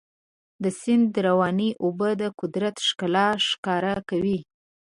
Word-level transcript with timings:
د 0.63 0.65
سیند 0.79 1.11
روانې 1.27 1.69
اوبه 1.83 2.09
د 2.21 2.23
قدرت 2.39 2.75
ښکلا 2.87 3.27
ښکاره 3.49 3.95
کوي. 4.09 4.39